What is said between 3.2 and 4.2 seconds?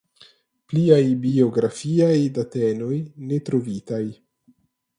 ne trovitaj.